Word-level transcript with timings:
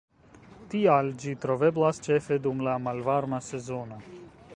Tial 0.69 1.11
ĝi 1.23 1.33
troveblas 1.43 2.01
ĉefe 2.07 2.39
dum 2.47 2.65
la 2.69 2.73
malvarma 2.87 3.41
sezono. 3.49 4.01